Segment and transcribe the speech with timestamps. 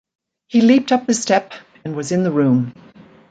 [0.47, 1.53] He leaped up the step
[1.85, 2.73] and was in the room.